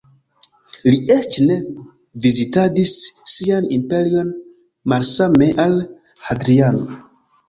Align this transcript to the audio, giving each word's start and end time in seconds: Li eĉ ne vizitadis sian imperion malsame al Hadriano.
Li 0.91 0.99
eĉ 1.15 1.35
ne 1.49 1.57
vizitadis 2.23 2.93
sian 3.33 3.67
imperion 3.75 4.31
malsame 4.95 5.51
al 5.65 5.77
Hadriano. 6.29 6.89